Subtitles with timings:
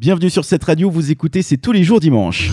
[0.00, 2.52] Bienvenue sur cette radio, vous écoutez, c'est tous les jours dimanche.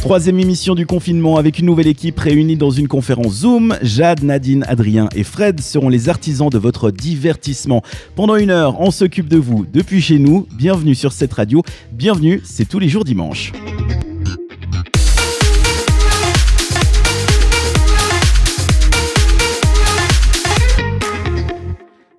[0.00, 3.76] Troisième émission du confinement avec une nouvelle équipe réunie dans une conférence Zoom.
[3.82, 7.84] Jade, Nadine, Adrien et Fred seront les artisans de votre divertissement.
[8.16, 10.48] Pendant une heure, on s'occupe de vous depuis chez nous.
[10.54, 11.62] Bienvenue sur cette radio.
[11.92, 13.52] Bienvenue, c'est tous les jours dimanche.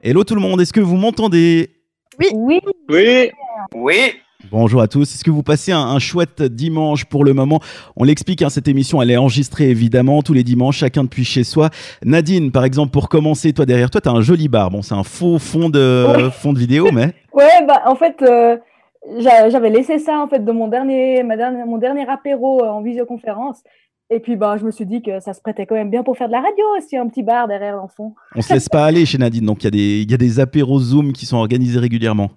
[0.04, 1.70] Hello tout le monde, est-ce que vous m'entendez?
[2.20, 2.30] Oui.
[2.34, 2.60] Oui.
[2.90, 3.30] Oui.
[3.76, 4.14] Oui.
[4.50, 5.04] Bonjour à tous.
[5.04, 7.60] Est-ce que vous passez un, chouette dimanche pour le moment?
[7.96, 11.44] On l'explique, hein, cette émission, elle est enregistrée évidemment tous les dimanches, chacun depuis chez
[11.44, 11.70] soi.
[12.04, 14.72] Nadine, par exemple, pour commencer, toi derrière toi, tu as un joli bar.
[14.72, 17.14] Bon, c'est un faux fond de, fond de vidéo, mais.
[17.34, 18.58] Ouais, bah en fait, euh,
[19.20, 22.82] j'avais laissé ça en fait de mon dernier, ma dernière, mon dernier apéro euh, en
[22.82, 23.62] visioconférence.
[24.14, 26.18] Et puis, bah, je me suis dit que ça se prêtait quand même bien pour
[26.18, 28.14] faire de la radio aussi, un petit bar derrière l'enfant.
[28.36, 31.14] On se laisse pas aller chez Nadine, donc il y, y, a des apéros Zoom
[31.14, 32.30] qui sont organisés régulièrement.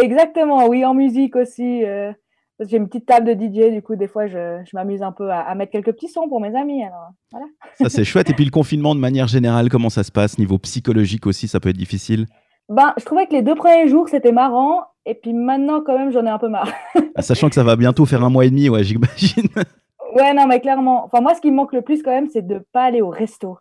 [0.00, 1.84] Exactement, oui, en musique aussi.
[1.84, 2.12] Euh,
[2.60, 5.30] j'ai une petite table de DJ, du coup, des fois, je, je m'amuse un peu
[5.30, 6.82] à, mettre quelques petits sons pour mes amis.
[6.82, 7.46] Alors, voilà.
[7.78, 8.30] Ça, c'est chouette.
[8.30, 10.38] Et puis, le confinement, de manière générale, comment ça se passe?
[10.38, 12.26] Niveau psychologique aussi, ça peut être difficile?
[12.70, 14.80] Ben, Je trouvais que les deux premiers jours, c'était marrant.
[15.04, 16.72] Et puis maintenant, quand même, j'en ai un peu marre.
[17.14, 19.48] Ah, sachant que ça va bientôt faire un mois et demi, ouais, j'imagine.
[20.14, 21.04] Ouais, non, mais clairement.
[21.04, 23.00] Enfin, moi, ce qui me manque le plus, quand même, c'est de ne pas aller
[23.00, 23.58] au resto.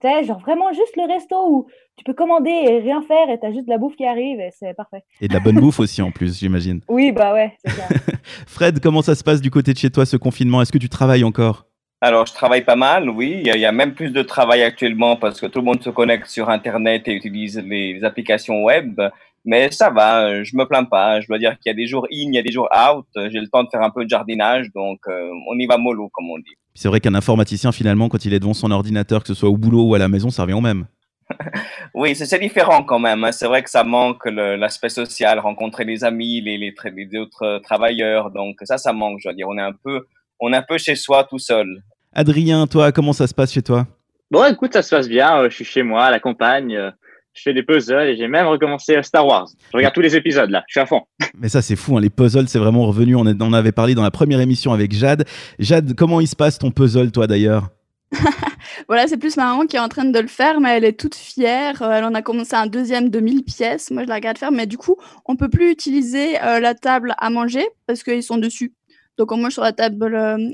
[0.00, 3.38] Tu sais, genre vraiment juste le resto où tu peux commander et rien faire et
[3.38, 5.04] tu as juste de la bouffe qui arrive et c'est parfait.
[5.20, 6.80] Et de la bonne bouffe aussi, en plus, j'imagine.
[6.88, 7.84] Oui, bah ouais, c'est ça.
[8.46, 10.62] Fred, comment ça se passe du côté de chez toi, ce confinement?
[10.62, 11.66] Est-ce que tu travailles encore?
[12.02, 13.42] Alors, je travaille pas mal, oui.
[13.44, 16.28] Il y, a, même plus de travail actuellement parce que tout le monde se connecte
[16.28, 18.98] sur Internet et utilise les applications web.
[19.44, 21.20] Mais ça va, euh, je me plains pas.
[21.20, 23.06] Je dois dire qu'il y a des jours in, il y a des jours out.
[23.14, 26.10] J'ai le temps de faire un peu de jardinage, donc euh, on y va mollo,
[26.12, 26.56] comme on dit.
[26.74, 29.56] C'est vrai qu'un informaticien, finalement, quand il est devant son ordinateur, que ce soit au
[29.56, 30.86] boulot ou à la maison, ça revient au même.
[31.94, 33.24] oui, c'est différent quand même.
[33.24, 33.32] Hein.
[33.32, 38.30] C'est vrai que ça manque l'aspect social, rencontrer les amis, les, les, les, autres travailleurs.
[38.30, 39.48] Donc ça, ça manque, je dois dire.
[39.48, 40.06] On est un peu,
[40.40, 41.82] on est un peu chez soi tout seul.
[42.12, 43.86] Adrien, toi, comment ça se passe chez toi?
[44.30, 45.48] Bon, écoute, ça se passe bien.
[45.48, 46.92] Je suis chez moi, à la campagne
[47.32, 49.48] je fais des puzzles et j'ai même recommencé euh, Star Wars.
[49.72, 51.02] Je regarde tous les épisodes là, je suis à fond.
[51.38, 52.00] Mais ça c'est fou, hein.
[52.00, 55.24] les puzzles c'est vraiment revenu, on, en avait parlé dans la première émission avec Jade.
[55.58, 57.68] Jade, comment il se passe ton puzzle toi d'ailleurs?
[58.88, 60.98] Voilà, c'est plus ma maman qui est en train de le faire, mais elle est
[60.98, 61.80] toute fière.
[61.82, 63.90] Euh, elle en a commencé un deuxième de 1000 pièces.
[63.90, 64.96] Moi, je la regarde faire, mais du coup,
[65.26, 68.72] on peut plus utiliser euh, la table à manger parce qu'ils sont dessus.
[69.16, 70.08] Donc, on mange sur la table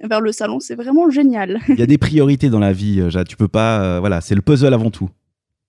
[0.04, 0.60] vers le salon.
[0.60, 1.60] C'est vraiment génial.
[1.68, 3.28] Il y a des priorités dans la vie, Jade.
[3.28, 4.00] Tu peux pas.
[4.00, 5.08] voilà, c'est le puzzle avant tout.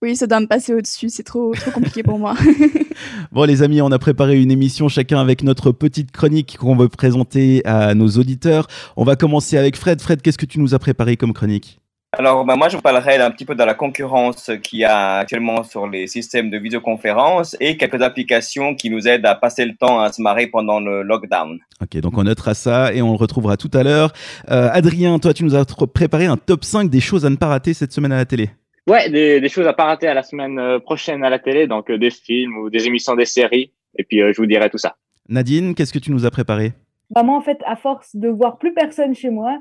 [0.03, 2.35] Oui, ça doit me passer au-dessus, c'est trop, trop compliqué pour moi.
[3.31, 6.87] bon les amis, on a préparé une émission chacun avec notre petite chronique qu'on veut
[6.87, 8.67] présenter à nos auditeurs.
[8.95, 9.99] On va commencer avec Fred.
[9.99, 11.79] Fred, qu'est-ce que tu nous as préparé comme chronique?
[12.13, 15.17] Alors, bah, moi, je vous parlerai un petit peu de la concurrence qu'il y a
[15.17, 19.75] actuellement sur les systèmes de visioconférence et quelques applications qui nous aident à passer le
[19.75, 21.59] temps à se marrer pendant le lockdown.
[21.81, 24.13] Ok, donc on notera ça et on le retrouvera tout à l'heure.
[24.49, 27.47] Euh, Adrien, toi, tu nous as préparé un top 5 des choses à ne pas
[27.47, 28.51] rater cette semaine à la télé.
[28.87, 31.67] Ouais, des, des, choses à pas rater à la semaine euh, prochaine à la télé,
[31.67, 33.71] donc euh, des films ou des émissions des séries.
[33.97, 34.95] Et puis, euh, je vous dirai tout ça.
[35.27, 36.71] Nadine, qu'est-ce que tu nous as préparé?
[37.09, 39.59] Bah Moi, en fait, à force de voir plus personne chez moi,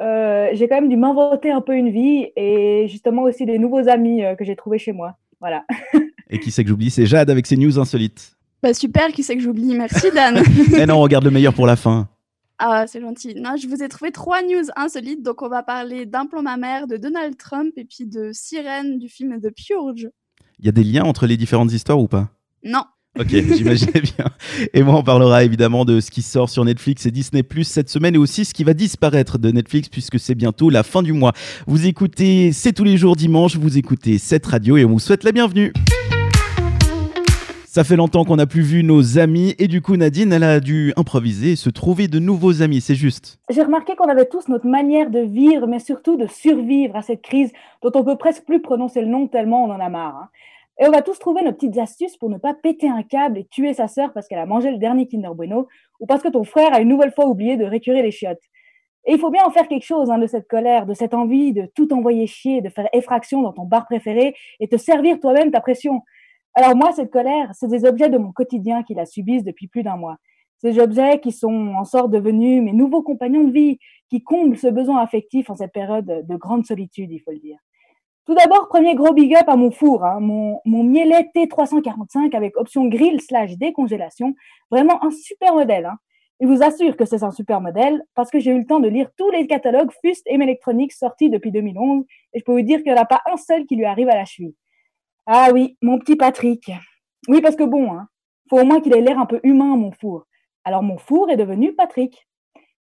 [0.00, 3.88] euh, j'ai quand même dû m'inventer un peu une vie et justement aussi des nouveaux
[3.88, 5.16] amis que j'ai trouvés chez moi.
[5.38, 5.64] Voilà.
[6.30, 6.90] et qui c'est que j'oublie?
[6.90, 8.36] C'est Jade avec ses news insolites.
[8.62, 9.74] Bah super, qui c'est que j'oublie?
[9.74, 10.42] Merci Dan.
[10.72, 12.08] Mais non, on regarde le meilleur pour la fin.
[12.64, 13.34] Ah, c'est gentil.
[13.34, 15.20] Non, je vous ai trouvé trois news insolites.
[15.20, 19.08] Donc, on va parler d'un plan mammaire de Donald Trump et puis de Sirène du
[19.08, 20.08] film The Purge.
[20.60, 22.30] Il y a des liens entre les différentes histoires ou pas?
[22.62, 22.84] Non.
[23.18, 24.26] Ok, j'imaginais bien.
[24.74, 27.88] Et moi, on parlera évidemment de ce qui sort sur Netflix et Disney Plus cette
[27.88, 31.12] semaine et aussi ce qui va disparaître de Netflix puisque c'est bientôt la fin du
[31.12, 31.32] mois.
[31.66, 35.24] Vous écoutez C'est tous les jours dimanche, vous écoutez cette radio et on vous souhaite
[35.24, 35.72] la bienvenue.
[37.74, 40.60] Ça fait longtemps qu'on n'a plus vu nos amis et du coup Nadine, elle a
[40.60, 43.38] dû improviser se trouver de nouveaux amis, c'est juste.
[43.48, 47.22] J'ai remarqué qu'on avait tous notre manière de vivre, mais surtout de survivre à cette
[47.22, 47.50] crise
[47.80, 50.16] dont on peut presque plus prononcer le nom tellement on en a marre.
[50.16, 50.28] Hein.
[50.80, 53.46] Et on va tous trouver nos petites astuces pour ne pas péter un câble et
[53.46, 55.66] tuer sa sœur parce qu'elle a mangé le dernier Kinder Bueno
[55.98, 58.44] ou parce que ton frère a une nouvelle fois oublié de récurer les chiottes.
[59.06, 61.54] Et il faut bien en faire quelque chose hein, de cette colère, de cette envie
[61.54, 65.50] de tout envoyer chier, de faire effraction dans ton bar préféré et te servir toi-même
[65.50, 66.02] ta pression.
[66.54, 69.82] Alors moi, cette colère, c'est des objets de mon quotidien qui la subissent depuis plus
[69.82, 70.16] d'un mois.
[70.58, 73.78] Ces objets qui sont en sorte devenus mes nouveaux compagnons de vie,
[74.08, 77.58] qui comblent ce besoin affectif en cette période de grande solitude, il faut le dire.
[78.26, 82.56] Tout d'abord, premier gros big up à mon four, hein, mon, mon Mielet T345 avec
[82.56, 84.34] option grill slash décongélation.
[84.70, 85.86] Vraiment un super modèle.
[85.86, 85.96] Hein.
[86.38, 88.88] Il vous assure que c'est un super modèle parce que j'ai eu le temps de
[88.88, 92.04] lire tous les catalogues Fust et Electronics sortis depuis 2011
[92.34, 94.08] et je peux vous dire qu'il n'y en a pas un seul qui lui arrive
[94.08, 94.54] à la cheville.
[95.26, 96.70] Ah oui, mon petit Patrick.
[97.28, 98.08] Oui, parce que bon, hein,
[98.50, 100.26] faut au moins qu'il ait l'air un peu humain, mon four.
[100.64, 102.26] Alors mon four est devenu Patrick.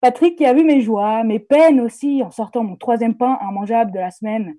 [0.01, 3.93] Patrick qui a vu mes joies, mes peines aussi en sortant mon troisième pain immangeable
[3.93, 4.55] de la semaine.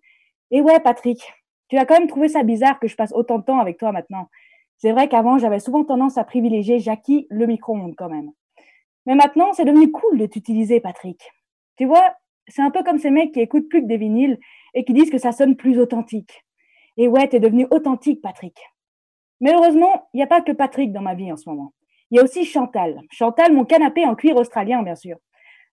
[0.51, 1.33] Et ouais, Patrick,
[1.67, 3.91] tu as quand même trouvé ça bizarre que je passe autant de temps avec toi
[3.91, 4.29] maintenant.
[4.77, 8.29] C'est vrai qu'avant, j'avais souvent tendance à privilégier Jackie le micro-ondes quand même.
[9.07, 11.19] Mais maintenant, c'est devenu cool de t'utiliser, Patrick.
[11.77, 12.13] Tu vois,
[12.47, 14.37] c'est un peu comme ces mecs qui écoutent plus que des vinyles
[14.75, 16.43] et qui disent que ça sonne plus authentique.
[16.97, 18.57] Et ouais, t'es devenu authentique, Patrick.
[19.41, 21.73] Mais heureusement, il n'y a pas que Patrick dans ma vie en ce moment.
[22.11, 23.01] Il y a aussi Chantal.
[23.09, 25.17] Chantal, mon canapé en cuir australien, bien sûr.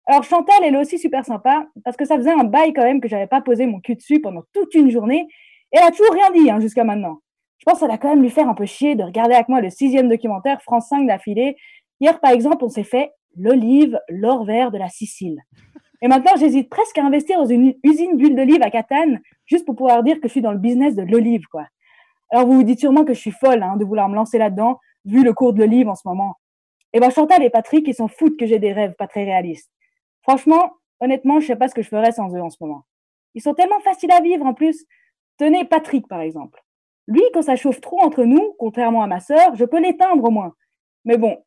[0.07, 3.01] Alors Chantal, elle est aussi super sympa parce que ça faisait un bail quand même
[3.01, 5.29] que j'avais pas posé mon cul dessus pendant toute une journée.
[5.73, 7.21] Et elle a toujours rien dit hein, jusqu'à maintenant.
[7.59, 9.49] Je pense que ça va quand même lui faire un peu chier de regarder avec
[9.49, 11.57] moi le sixième documentaire France 5 d'affilée.
[12.01, 15.39] Hier, par exemple, on s'est fait l'olive, l'or vert de la Sicile.
[16.03, 19.77] Et maintenant, j'hésite presque à investir dans une usine d'huile d'olive à Catane, juste pour
[19.77, 21.67] pouvoir dire que je suis dans le business de l'olive, quoi.
[22.31, 24.79] Alors, vous vous dites sûrement que je suis folle hein, de vouloir me lancer là-dedans,
[25.05, 26.37] vu le cours de l'olive en ce moment.
[26.93, 29.71] Eh ben, Chantal et Patrick, ils s'en foutent que j'ai des rêves pas très réalistes.
[30.23, 32.85] Franchement, honnêtement, je sais pas ce que je ferais sans eux en ce moment.
[33.35, 34.87] Ils sont tellement faciles à vivre en plus.
[35.39, 36.63] Tenez Patrick, par exemple.
[37.07, 40.31] Lui, quand ça chauffe trop entre nous, contrairement à ma sœur, je peux l'éteindre au
[40.31, 40.55] moins.
[41.05, 41.43] Mais bon,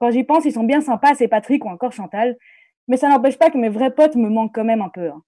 [0.00, 2.36] quand j'y pense, ils sont bien sympas, c'est Patrick ou encore Chantal.
[2.88, 5.08] Mais ça n'empêche pas que mes vrais potes me manquent quand même un peu.
[5.08, 5.22] Hein.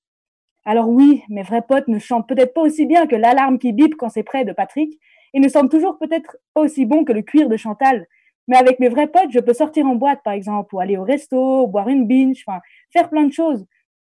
[0.64, 3.94] Alors oui, mes vrais potes ne chantent peut-être pas aussi bien que l'alarme qui bip
[3.96, 4.98] quand c'est près de Patrick,
[5.32, 8.06] et ne sentent toujours peut-être pas aussi bon que le cuir de Chantal.
[8.48, 11.04] Mais avec mes vrais potes, je peux sortir en boîte, par exemple, ou aller au
[11.04, 12.60] resto, boire une binge, enfin,
[12.90, 13.66] faire plein de choses.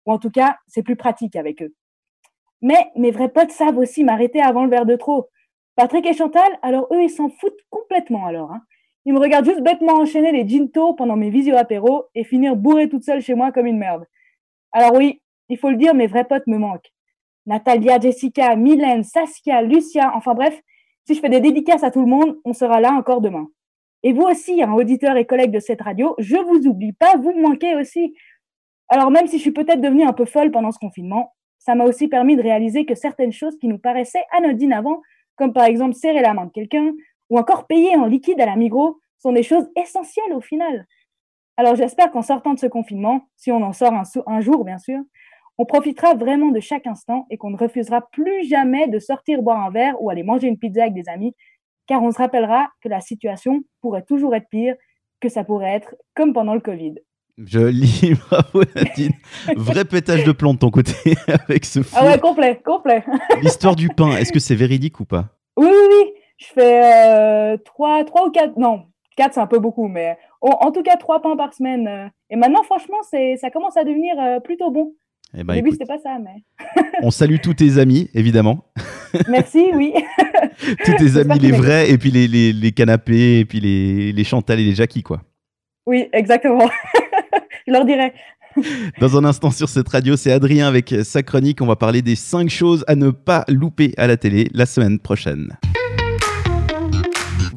[0.06, 1.74] Ou en tout cas, c'est plus pratique avec eux.
[2.62, 5.28] Mais mes vrais potes savent aussi m'arrêter avant le verre de trop.
[5.74, 8.52] Patrick et Chantal, alors eux, ils s'en foutent complètement alors.
[8.52, 8.62] Hein.
[9.06, 12.88] Ils me regardent juste bêtement enchaîner les ginto pendant mes visio apéros et finir bourré
[12.88, 14.04] toute seule chez moi comme une merde.
[14.72, 16.92] Alors oui, il faut le dire, mes vrais potes me manquent.
[17.46, 20.60] Natalia, Jessica, Mylène, Saskia, Lucia, enfin bref,
[21.06, 23.46] si je fais des dédicaces à tout le monde, on sera là encore demain.
[24.02, 27.32] Et vous aussi, un auditeur et collègue de cette radio, je vous oublie pas, vous
[27.32, 28.12] me manquez aussi.
[28.88, 31.84] Alors même si je suis peut-être devenue un peu folle pendant ce confinement, ça m'a
[31.84, 35.00] aussi permis de réaliser que certaines choses qui nous paraissaient anodines avant,
[35.36, 36.92] comme par exemple serrer la main de quelqu'un,
[37.30, 40.86] ou encore payer en liquide à la Migros sont des choses essentielles au final.
[41.56, 44.78] Alors j'espère qu'en sortant de ce confinement, si on en sort un, un jour bien
[44.78, 45.00] sûr,
[45.58, 49.64] on profitera vraiment de chaque instant et qu'on ne refusera plus jamais de sortir boire
[49.64, 51.34] un verre ou aller manger une pizza avec des amis,
[51.86, 54.74] car on se rappellera que la situation pourrait toujours être pire,
[55.20, 56.96] que ça pourrait être comme pendant le Covid.
[57.38, 59.12] Je lis, bravo Nadine.
[59.56, 60.92] Vrai pétage de plomb de ton côté
[61.48, 61.96] avec ce fou.
[61.98, 63.02] Ah ouais, complet, complet.
[63.42, 65.28] L'histoire du pain, est-ce que c'est véridique ou pas?
[65.56, 68.84] Oui, oui, oui je fais 3, euh, 3 ou 4, non,
[69.16, 71.88] 4 c'est un peu beaucoup, mais en, tout cas 3 pains par semaine.
[71.88, 72.08] Euh.
[72.30, 74.94] Et maintenant, franchement, ça commence à devenir euh, plutôt bon.
[75.36, 76.44] Eh ben, Au début, c'était pas ça, mais.
[77.02, 78.64] on salue tous tes amis, évidemment.
[79.28, 79.92] Merci, oui.
[80.84, 84.24] tous tes amis, les vrais, et puis les, les, les, canapés, et puis les, les
[84.24, 85.22] Chantal et les Jackie, quoi.
[85.86, 86.68] Oui, exactement.
[87.66, 88.12] Je leur dirai.
[89.00, 91.60] Dans un instant sur cette radio, c'est Adrien avec sa chronique.
[91.60, 94.98] On va parler des 5 choses à ne pas louper à la télé la semaine
[94.98, 95.56] prochaine.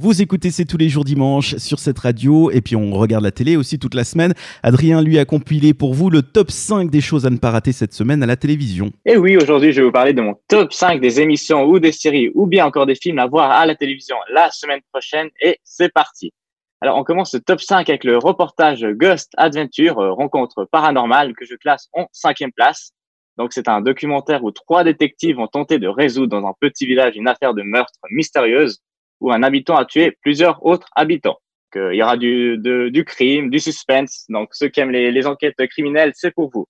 [0.01, 3.34] Vous écoutez C'est tous les jours dimanche sur cette radio et puis on regarde la
[3.34, 4.34] télé aussi toute la semaine.
[4.63, 7.74] Adrien lui a compilé pour vous le top 5 des choses à ne pas rater
[7.74, 8.92] cette semaine à la télévision.
[9.06, 11.92] Et oui, aujourd'hui je vais vous parler de mon top 5 des émissions ou des
[11.92, 15.60] séries ou bien encore des films à voir à la télévision la semaine prochaine et
[15.65, 16.32] c'est parti.
[16.79, 21.46] Alors on commence ce top 5 avec le reportage Ghost Adventure, euh, rencontre paranormale que
[21.46, 22.94] je classe en cinquième place.
[23.38, 27.18] Donc c'est un documentaire où trois détectives ont tenté de résoudre dans un petit village
[27.18, 28.79] une affaire de meurtre mystérieuse
[29.19, 31.39] où un habitant a tué plusieurs autres habitants.
[31.75, 34.25] il y aura du, du crime, du suspense.
[34.29, 36.67] Donc, ceux qui aiment les, enquêtes criminelles, c'est pour vous.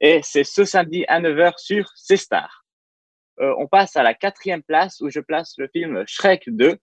[0.00, 2.64] Et c'est ce samedi à 9h sur C-Star.
[3.40, 6.78] Euh, on passe à la quatrième place où je place le film Shrek 2, euh,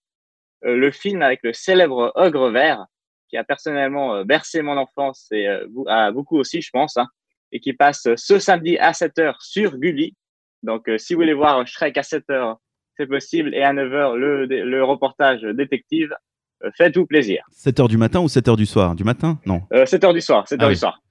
[0.75, 2.85] le film avec le célèbre ogre vert
[3.29, 5.47] qui a personnellement euh, bercé mon enfance et
[5.87, 7.07] à beaucoup aussi, je pense, hein,
[7.51, 10.15] et qui passe ce samedi à 7h sur Gulli.
[10.61, 12.57] Donc, si vous voulez voir Shrek à 7h
[12.97, 13.53] c'est possible.
[13.55, 16.13] Et à 9h, le, le reportage détective.
[16.63, 17.43] Euh, faites-vous plaisir.
[17.53, 18.95] 7h du matin ou 7h du soir?
[18.95, 19.39] Du matin?
[19.45, 19.61] Non.
[19.71, 20.45] 7h euh, du soir.
[20.45, 21.01] 7h ah du soir.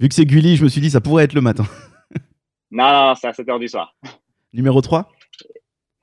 [0.00, 1.64] Vu que c'est Gulli, je me suis dit ça pourrait être le matin.
[2.70, 3.94] non, non, c'est à 7h du soir.
[4.52, 5.10] Numéro 3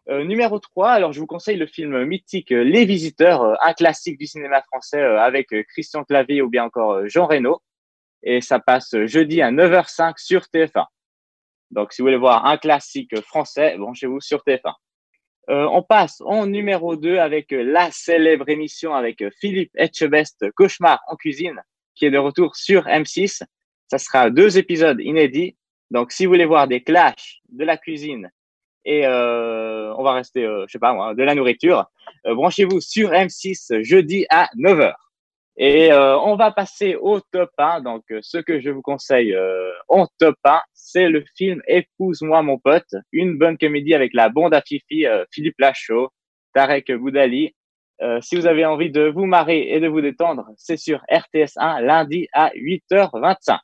[0.07, 4.27] euh, numéro 3, alors je vous conseille le film mythique Les Visiteurs, un classique du
[4.27, 7.59] cinéma français avec Christian Clavier ou bien encore Jean Reno.
[8.21, 10.85] Et ça passe jeudi à 9h05 sur TF1.
[11.71, 14.75] Donc si vous voulez voir un classique français, branchez-vous sur TF1.
[15.49, 20.51] Euh, on passe en numéro 2 avec euh, la célèbre émission avec euh, Philippe Etchebest,
[20.55, 21.61] Cauchemar en cuisine.
[21.93, 23.43] qui est de retour sur M6.
[23.87, 25.55] Ça sera deux épisodes inédits.
[25.91, 28.31] Donc, si vous voulez voir des clashs de la cuisine
[28.83, 31.85] et euh, on va rester, euh, je sais pas moi, de la nourriture,
[32.25, 34.93] branchez-vous sur M6 jeudi à 9h.
[35.57, 37.81] Et euh, on va passer au top 1.
[37.81, 42.41] Donc, euh, ce que je vous conseille euh, en top 1, c'est le film Épouse-moi
[42.41, 46.09] mon pote, une bonne comédie avec la bande à Fifi, Philippe Lachaud,
[46.53, 47.55] Tarek Boudali.
[48.21, 51.81] si vous avez envie de vous marrer et de vous détendre, c'est sur RTS 1
[51.81, 53.57] lundi à 8h25.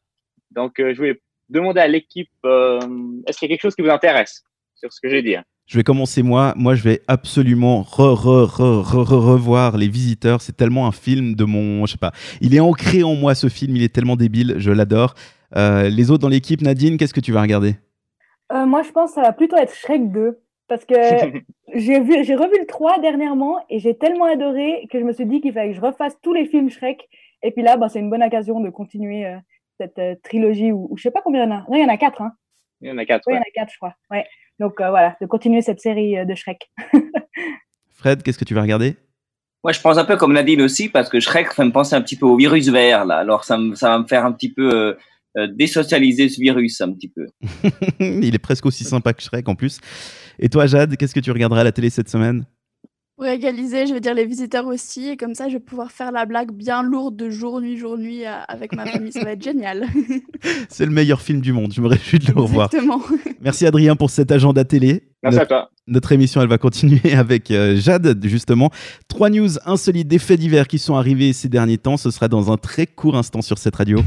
[0.51, 4.43] Donc, je voulais demander à l'équipe, est-ce qu'il y a quelque chose qui vous intéresse
[4.75, 5.43] sur ce que j'ai dit hein?
[5.71, 6.53] Je vais commencer moi.
[6.57, 10.41] Moi, je vais absolument re, re, re, revoir Les Visiteurs.
[10.41, 12.11] C'est tellement un film de mon, je sais pas.
[12.41, 13.77] Il est ancré en moi ce film.
[13.77, 14.55] Il est tellement débile.
[14.57, 15.13] Je l'adore.
[15.55, 17.75] Euh, les autres dans l'équipe, Nadine, qu'est-ce que tu vas regarder?
[18.51, 20.93] Euh, Moi, je pense que ça va plutôt être Shrek 2 parce que
[21.73, 25.25] j'ai vu, j'ai revu le 3 dernièrement et j'ai tellement adoré que je me suis
[25.25, 27.07] dit qu'il fallait que je refasse tous les films Shrek.
[27.43, 29.37] Et puis là, bah, c'est une bonne occasion de continuer euh,
[29.79, 31.59] cette trilogie ou, je sais pas combien il y en a.
[31.69, 32.21] Non, il y en a quatre.
[32.21, 32.33] Hein.
[32.81, 33.23] Il y en a quatre.
[33.27, 33.95] Oui, il y en a quatre, je crois.
[34.09, 34.25] Ouais.
[34.61, 36.69] Donc euh, voilà, de continuer cette série euh, de Shrek.
[37.95, 38.95] Fred, qu'est-ce que tu vas regarder?
[39.63, 42.01] Moi, je pense un peu comme Nadine aussi, parce que Shrek fait me penser un
[42.01, 43.17] petit peu au virus vert, là.
[43.17, 44.95] Alors, ça, ça va me faire un petit peu
[45.37, 47.25] euh, désocialiser ce virus, un petit peu.
[47.99, 49.79] Il est presque aussi sympa que Shrek, en plus.
[50.37, 52.45] Et toi, Jade, qu'est-ce que tu regarderas à la télé cette semaine?
[53.21, 56.11] Pour égaliser, je vais dire les visiteurs aussi, et comme ça, je vais pouvoir faire
[56.11, 59.11] la blague bien lourde de jour, nuit, jour, nuit avec ma famille.
[59.11, 59.85] Ça va être génial.
[60.69, 61.71] C'est le meilleur film du monde.
[61.71, 62.69] Je me réjouis de le revoir.
[62.73, 62.99] Exactement.
[63.39, 65.03] Merci Adrien pour cet agenda télé.
[65.21, 65.69] Merci à toi.
[65.85, 68.71] Notre émission, elle va continuer avec euh, Jade, justement.
[69.07, 71.97] Trois news insolites des faits divers qui sont arrivés ces derniers temps.
[71.97, 73.99] Ce sera dans un très court instant sur cette radio.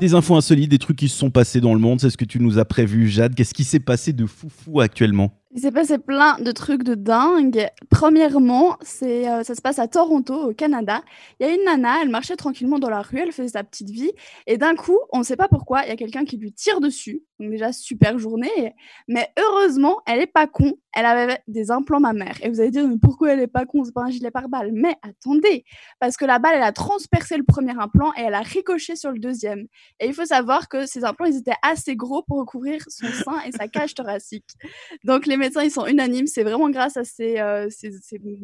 [0.00, 2.00] Des infos insolites, des trucs qui se sont passés dans le monde.
[2.00, 3.34] C'est ce que tu nous as prévu, Jade.
[3.34, 5.34] Qu'est-ce qui s'est passé de foufou actuellement?
[5.54, 7.68] Il s'est passé plein de trucs de dingue.
[7.88, 11.00] Premièrement, euh, ça se passe à Toronto, au Canada.
[11.38, 13.88] Il y a une nana, elle marchait tranquillement dans la rue, elle faisait sa petite
[13.88, 14.10] vie.
[14.48, 16.80] Et d'un coup, on ne sait pas pourquoi, il y a quelqu'un qui lui tire
[16.80, 17.22] dessus.
[17.38, 18.74] Donc déjà, super journée.
[19.06, 20.74] Mais heureusement, elle est pas con.
[20.94, 22.36] Elle avait des implants mammaires.
[22.42, 24.70] Et vous allez dire, mais pourquoi elle est pas con C'est pas un gilet pare-balles?
[24.72, 25.64] Mais attendez,
[26.00, 29.10] parce que la balle, elle a transpercé le premier implant et elle a ricoché sur
[29.10, 29.66] le deuxième.
[30.00, 33.40] Et il faut savoir que ces implants, ils étaient assez gros pour recouvrir son sein
[33.46, 34.48] et sa cage thoracique.
[35.04, 36.26] Donc les médecins, ils sont unanimes.
[36.26, 37.90] C'est vraiment grâce à ces, euh, ces,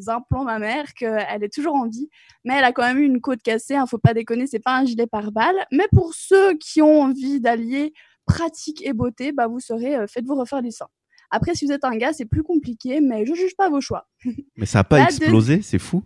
[0.08, 2.08] implants mammaires qu'elle est toujours en vie.
[2.44, 3.76] Mais elle a quand même eu une côte cassée.
[3.76, 5.66] Hein, faut pas déconner, c'est pas un gilet pare-balles.
[5.72, 7.92] Mais pour ceux qui ont envie d'allier
[8.26, 10.86] pratique et beauté, bah vous serez, euh, faites-vous refaire du sein.
[11.30, 14.08] Après, si vous êtes un gars, c'est plus compliqué, mais je juge pas vos choix.
[14.56, 16.02] Mais ça a pas explosé, c'est fou.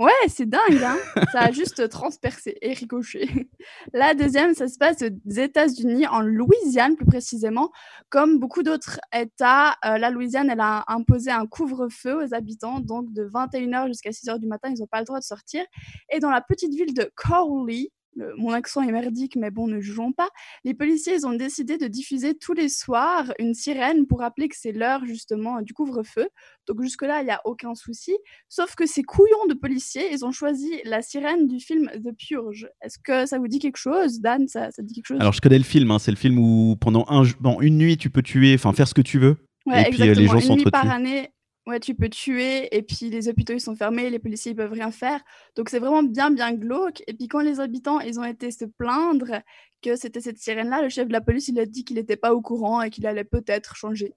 [0.00, 0.96] Ouais, c'est dingue, hein
[1.32, 3.50] ça a juste transpercé et ricoché.
[3.92, 7.70] La deuxième, ça se passe aux États-Unis, en Louisiane plus précisément.
[8.08, 13.12] Comme beaucoup d'autres États, euh, la Louisiane, elle a imposé un couvre-feu aux habitants, donc
[13.12, 15.62] de 21h jusqu'à 6h du matin, ils n'ont pas le droit de sortir.
[16.10, 17.90] Et dans la petite ville de Crowley,
[18.36, 20.28] mon accent est merdique, mais bon, ne jugeons pas.
[20.64, 24.56] Les policiers, ils ont décidé de diffuser tous les soirs une sirène pour rappeler que
[24.58, 26.28] c'est l'heure justement du couvre-feu.
[26.66, 28.16] Donc jusque-là, il n'y a aucun souci.
[28.48, 32.68] Sauf que ces couillons de policiers, ils ont choisi la sirène du film The Purge.
[32.82, 34.48] Est-ce que ça vous dit quelque chose, Dan?
[34.48, 35.20] Ça, ça dit quelque chose?
[35.20, 35.90] Alors je connais le film.
[35.90, 35.98] Hein.
[35.98, 37.24] C'est le film où pendant un,
[37.60, 39.36] une nuit, tu peux tuer, enfin faire ce que tu veux.
[39.72, 40.70] et puis euh, les gens s'entretuent.
[40.70, 41.30] par année,
[41.70, 44.72] Ouais, tu peux tuer, et puis les hôpitaux ils sont fermés, les policiers ils peuvent
[44.72, 45.20] rien faire.
[45.54, 47.00] Donc c'est vraiment bien bien glauque.
[47.06, 49.40] Et puis quand les habitants ils ont été se plaindre
[49.80, 52.34] que c'était cette sirène-là, le chef de la police il a dit qu'il n'était pas
[52.34, 54.14] au courant et qu'il allait peut-être changer.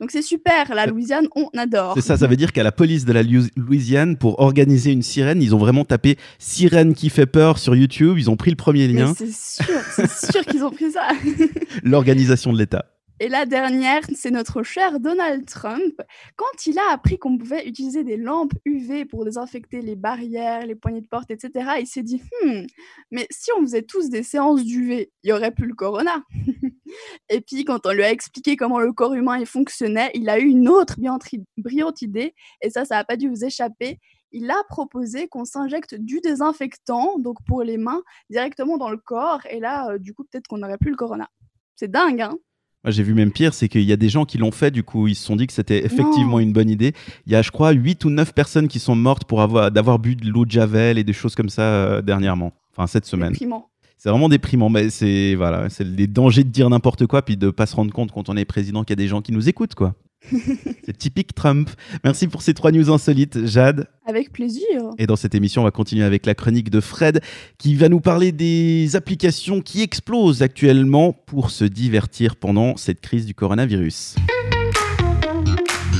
[0.00, 1.94] Donc c'est super, la Louisiane, on adore.
[1.94, 5.42] C'est ça, ça veut dire qu'à la police de la Louisiane, pour organiser une sirène,
[5.42, 8.88] ils ont vraiment tapé sirène qui fait peur sur YouTube, ils ont pris le premier
[8.88, 9.12] lien.
[9.16, 11.08] C'est sûr, c'est sûr qu'ils ont pris ça.
[11.82, 12.86] L'organisation de l'État.
[13.22, 15.94] Et la dernière, c'est notre cher Donald Trump.
[16.34, 20.74] Quand il a appris qu'on pouvait utiliser des lampes UV pour désinfecter les barrières, les
[20.74, 22.62] poignées de porte, etc., il s'est dit hmm,
[23.12, 26.24] mais si on faisait tous des séances d'UV, il n'y aurait plus le corona.
[27.28, 30.46] et puis, quand on lui a expliqué comment le corps humain fonctionnait, il a eu
[30.46, 30.96] une autre
[31.58, 34.00] brillante idée, et ça, ça n'a pas dû vous échapper
[34.32, 39.42] il a proposé qu'on s'injecte du désinfectant, donc pour les mains, directement dans le corps.
[39.48, 41.28] Et là, euh, du coup, peut-être qu'on n'aurait plus le corona.
[41.76, 42.38] C'est dingue, hein?
[42.90, 45.06] J'ai vu même pire, c'est qu'il y a des gens qui l'ont fait, du coup,
[45.06, 46.92] ils se sont dit que c'était effectivement une bonne idée.
[47.26, 49.98] Il y a, je crois, 8 ou 9 personnes qui sont mortes pour avoir d'avoir
[49.98, 53.34] bu de l'eau de Javel et des choses comme ça euh, dernièrement, enfin cette semaine.
[53.98, 57.50] C'est vraiment déprimant, mais c'est voilà, c'est les dangers de dire n'importe quoi puis de
[57.50, 59.48] pas se rendre compte quand on est président qu'il y a des gens qui nous
[59.48, 59.94] écoutent quoi.
[60.84, 61.70] C'est typique Trump.
[62.04, 63.88] Merci pour ces trois news insolites, Jade.
[64.06, 64.66] Avec plaisir.
[64.98, 67.20] Et dans cette émission, on va continuer avec la chronique de Fred
[67.58, 73.26] qui va nous parler des applications qui explosent actuellement pour se divertir pendant cette crise
[73.26, 74.16] du coronavirus.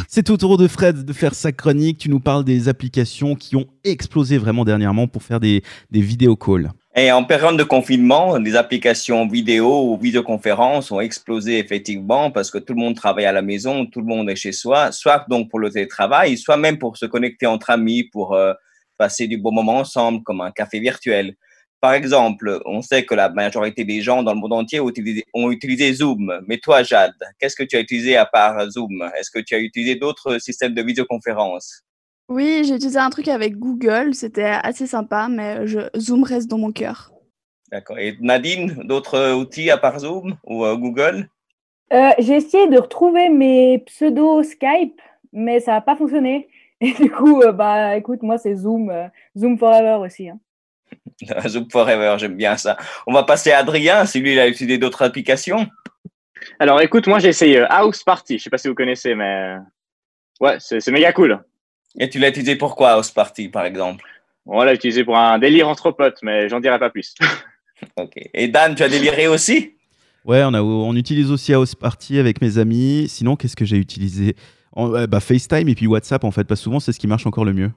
[0.09, 1.99] C'est au tour de Fred de faire sa chronique.
[1.99, 6.37] Tu nous parles des applications qui ont explosé vraiment dernièrement pour faire des, des vidéo
[6.37, 6.71] calls.
[6.95, 12.59] Et en période de confinement, les applications vidéo ou vidéoconférences ont explosé effectivement parce que
[12.59, 15.49] tout le monde travaille à la maison, tout le monde est chez soi, soit donc
[15.49, 18.53] pour le télétravail, soit même pour se connecter entre amis, pour euh,
[18.99, 21.35] passer du bon moment ensemble, comme un café virtuel.
[21.81, 25.25] Par exemple, on sait que la majorité des gens dans le monde entier ont utilisé,
[25.33, 26.43] ont utilisé Zoom.
[26.47, 29.11] Mais toi, Jade, qu'est-ce que tu as utilisé à part Zoom?
[29.19, 31.85] Est-ce que tu as utilisé d'autres systèmes de vidéoconférence
[32.33, 36.57] Oui, j'ai utilisé un truc avec Google, c'était assez sympa, mais je, Zoom reste dans
[36.57, 37.13] mon cœur.
[37.71, 37.99] D'accord.
[37.99, 41.29] Et Nadine, d'autres outils à part Zoom ou euh, Google?
[41.93, 44.99] Euh, j'ai essayé de retrouver mes pseudo Skype,
[45.35, 46.49] mais ça n'a pas fonctionné.
[46.81, 50.31] Et du coup, euh, bah écoute, moi c'est Zoom, euh, Zoom Forever aussi.
[50.31, 50.39] hein.
[51.49, 52.79] Zoom Forever, j'aime bien ça.
[53.07, 55.67] On va passer à Adrien, si lui, il a utilisé d'autres applications.
[56.59, 58.39] Alors écoute, moi j'ai essayé House Party.
[58.39, 59.57] Je sais pas si vous connaissez, mais
[60.41, 61.45] ouais, c'est c'est méga cool.
[61.99, 64.05] Et tu l'as utilisé pourquoi, House Party, par exemple?
[64.47, 67.15] On l'a utilisé pour un délire entre potes, mais j'en dirai pas plus.
[67.97, 68.13] Ok.
[68.33, 69.73] Et Dan, tu as déliré aussi?
[70.25, 73.07] Ouais, on, a, on utilise aussi House Party avec mes amis.
[73.09, 74.37] Sinon, qu'est-ce que j'ai utilisé?
[74.71, 76.45] En- bah, FaceTime et puis WhatsApp, en fait.
[76.45, 77.73] Pas souvent, c'est ce qui marche encore le mieux.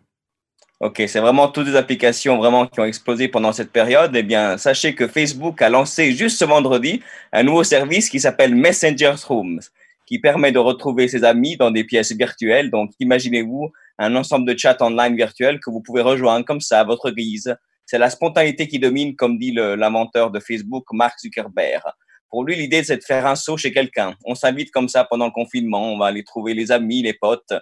[0.80, 4.16] Ok, c'est vraiment toutes des applications vraiment qui ont explosé pendant cette période.
[4.16, 8.54] Eh bien, sachez que Facebook a lancé juste ce vendredi un nouveau service qui s'appelle
[8.54, 9.62] Messenger Rooms,
[10.06, 12.70] qui permet de retrouver ses amis dans des pièces virtuelles.
[12.70, 16.84] Donc, imaginez-vous un ensemble de chats online virtuels que vous pouvez rejoindre comme ça à
[16.84, 17.56] votre guise.
[17.86, 21.84] C'est la spontanéité qui domine, comme dit l'inventeur de Facebook, Mark Zuckerberg.
[22.30, 24.16] Pour lui, l'idée, c'est de faire un saut chez quelqu'un.
[24.26, 25.94] On s'invite comme ça pendant le confinement.
[25.94, 27.54] On va aller trouver les amis, les potes.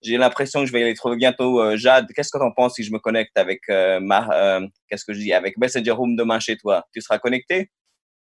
[0.00, 1.60] J'ai l'impression que je vais aller trouver bientôt.
[1.60, 4.60] Euh, Jade, qu'est-ce que tu en penses si je me connecte avec euh, Mar- euh,
[4.88, 6.84] qu'est-ce que je dis, avec Messenger Room demain chez toi?
[6.94, 7.70] Tu seras connecté?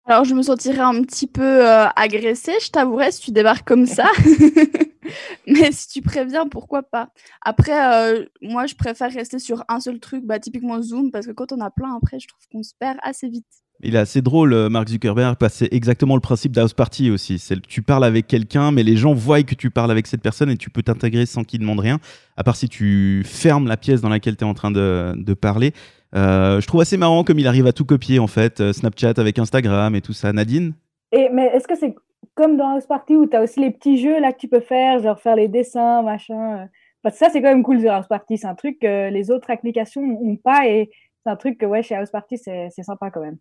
[0.06, 3.86] Alors, je me sentirais un petit peu euh, agressée, je t'avouerais, si tu débarques comme
[3.86, 4.10] ça.
[5.46, 7.10] Mais si tu préviens, pourquoi pas?
[7.40, 11.32] Après, euh, moi, je préfère rester sur un seul truc, bah, typiquement Zoom, parce que
[11.32, 13.46] quand on a plein, après, je trouve qu'on se perd assez vite.
[13.84, 17.10] Il est assez drôle, euh, Mark Zuckerberg, parce que c'est exactement le principe d'House Party
[17.10, 17.38] aussi.
[17.38, 20.50] C'est tu parles avec quelqu'un, mais les gens voient que tu parles avec cette personne
[20.50, 21.98] et tu peux t'intégrer sans qu'ils demandent rien,
[22.36, 25.34] à part si tu fermes la pièce dans laquelle tu es en train de, de
[25.34, 25.72] parler.
[26.14, 28.72] Euh, je trouve assez marrant comme il arrive à tout copier, en fait.
[28.72, 30.32] Snapchat avec Instagram et tout ça.
[30.32, 30.74] Nadine?
[31.10, 31.94] Et, mais est-ce que c'est
[32.34, 34.60] comme dans House Party où tu as aussi les petits jeux là que tu peux
[34.60, 36.66] faire, genre faire les dessins, machin euh,
[37.02, 38.38] Parce que ça, c'est quand même cool sur House Party.
[38.38, 40.90] C'est un truc que les autres applications n'ont pas et
[41.24, 43.38] c'est un truc que, ouais, chez House Party, c'est sympa quand même.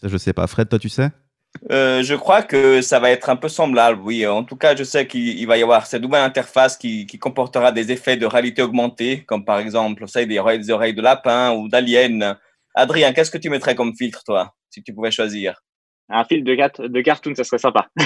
[0.00, 0.46] Ça, je sais pas.
[0.46, 1.10] Fred, toi, tu sais?
[1.70, 4.26] Euh, je crois que ça va être un peu semblable, oui.
[4.26, 7.18] En tout cas, je sais qu'il il va y avoir cette nouvelle interface qui, qui
[7.18, 11.02] comportera des effets de réalité augmentée, comme par exemple, savez, des oreilles, des oreilles de
[11.02, 12.36] lapin ou d'alien.
[12.74, 15.62] Adrien, qu'est-ce que tu mettrais comme filtre, toi, si tu pouvais choisir?
[16.14, 16.54] Un film de,
[16.86, 17.88] de cartoon, ça serait sympa.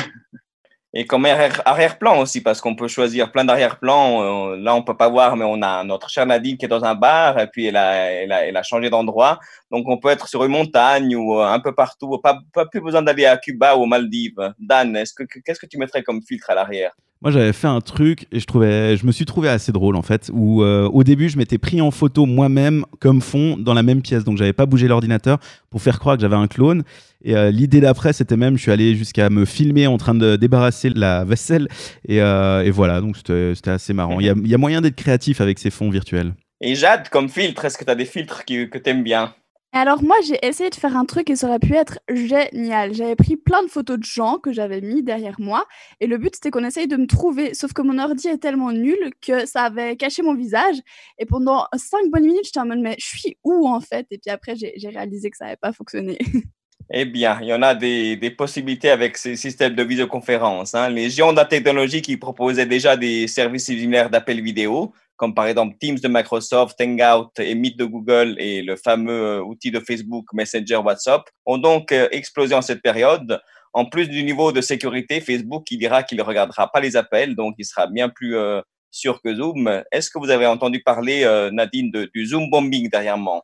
[0.95, 4.53] Et comme arrière- arrière-plan aussi, parce qu'on peut choisir plein d'arrière-plans.
[4.53, 6.85] Euh, Là, on peut pas voir, mais on a notre chère Nadine qui est dans
[6.85, 9.39] un bar, et puis elle a, changé d'endroit.
[9.71, 12.19] Donc, on peut être sur une montagne ou euh, un peu partout.
[12.23, 14.55] Pas, pas plus besoin d'aller à Cuba ou aux Maldives.
[14.59, 16.97] Dan, est-ce que, qu'est-ce que tu mettrais comme filtre à l'arrière?
[17.21, 20.03] Moi, j'avais fait un truc et je, trouvais, je me suis trouvé assez drôle en
[20.03, 20.31] fait.
[20.33, 24.03] Où euh, au début, je m'étais pris en photo moi-même comme fond dans la même
[24.03, 24.23] pièce.
[24.23, 26.85] Donc, j'avais pas bougé l'ordinateur pour faire croire que j'avais un clone.
[27.25, 30.37] Et euh, l'idée d'après, c'était même, je suis allé jusqu'à me filmer en train de
[30.37, 31.67] débarrasser la vaisselle.
[32.07, 34.21] Et, euh, voilà, donc c'était assez marrant.
[34.21, 36.35] Il y a, moyen d'être créatif avec ces fonds virtuels.
[36.61, 39.35] Et Jade, comme filtre, est-ce que tu as des filtres que tu aimes bien?
[39.73, 42.95] Alors moi, j'ai essayé de faire un truc et ça aurait pu être génial.
[42.95, 45.67] J'avais pris plein de photos de gens que j'avais mis derrière moi
[46.01, 47.53] et le but c'était qu'on essaye de me trouver.
[47.53, 50.77] Sauf que mon ordi est tellement nul que ça avait caché mon visage
[51.19, 54.07] et pendant cinq bonnes minutes, j'étais en mode mais je suis où en fait?
[54.11, 56.19] Et puis après, j'ai réalisé que ça n'avait pas fonctionné.
[56.91, 60.75] Eh bien, il y en a des, des possibilités avec ces systèmes de visioconférence.
[60.75, 60.89] Hein.
[60.89, 65.47] Les géants de la technologie qui proposaient déjà des services similaires d'appel vidéo, comme par
[65.47, 69.81] exemple Teams de Microsoft, Hangout et Meet de Google et le fameux euh, outil de
[69.81, 73.39] Facebook Messenger WhatsApp, ont donc euh, explosé en cette période.
[73.75, 77.35] En plus du niveau de sécurité, Facebook il dira qu'il ne regardera pas les appels,
[77.35, 79.83] donc il sera bien plus euh, sûr que Zoom.
[79.93, 83.43] Est-ce que vous avez entendu parler, euh, Nadine, de, du Zoom bombing dernièrement?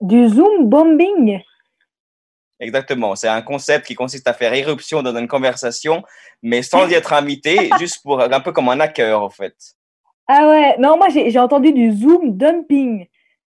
[0.00, 1.40] Du Zoom bombing?
[2.60, 3.16] Exactement.
[3.16, 6.02] C'est un concept qui consiste à faire irruption dans une conversation,
[6.42, 9.56] mais sans y être invité, juste pour un peu comme un hacker, en fait.
[10.28, 13.06] Ah ouais, non, moi j'ai j'ai entendu du Zoom dumping.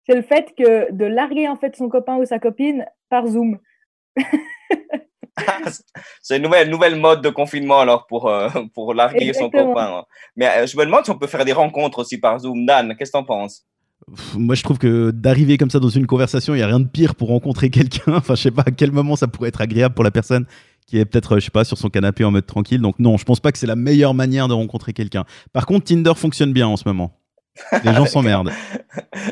[0.06, 3.60] C'est le fait que de larguer en fait son copain ou sa copine par Zoom.
[6.22, 10.04] C'est une nouvelle, nouvelle mode de confinement, alors, pour, euh, pour larguer son copain.
[10.36, 12.66] Mais euh, je me demande si on peut faire des rencontres aussi par Zoom.
[12.66, 13.66] Dan, qu'est-ce que t'en penses?
[14.36, 16.88] Moi, je trouve que d'arriver comme ça dans une conversation, il n'y a rien de
[16.88, 18.02] pire pour rencontrer quelqu'un.
[18.18, 20.46] Enfin, je sais pas à quel moment ça pourrait être agréable pour la personne
[20.86, 22.82] qui est peut-être, euh, je sais pas, sur son canapé en mode tranquille.
[22.82, 25.26] Donc non, je pense pas que c'est la meilleure manière de rencontrer quelqu'un.
[25.52, 27.20] Par contre, Tinder fonctionne bien en ce moment.
[27.84, 28.52] Les gens s'emmerdent.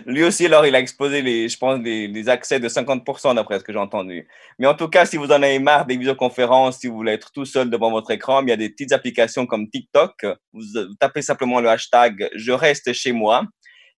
[0.05, 3.63] Lui aussi, alors, il a exposé, les, je pense, les, accès de 50% d'après ce
[3.63, 4.27] que j'ai entendu.
[4.59, 7.31] Mais en tout cas, si vous en avez marre des visioconférences, si vous voulez être
[7.31, 10.25] tout seul devant votre écran, il y a des petites applications comme TikTok.
[10.53, 10.63] Vous,
[10.99, 13.43] tapez simplement le hashtag «Je reste chez moi».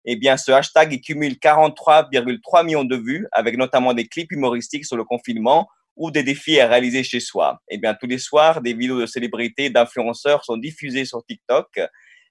[0.06, 4.86] Eh bien, ce hashtag, il cumule 43,3 millions de vues, avec notamment des clips humoristiques
[4.86, 7.60] sur le confinement ou des défis à réaliser chez soi.
[7.70, 11.80] Eh bien, tous les soirs, des vidéos de célébrités, d'influenceurs sont diffusées sur TikTok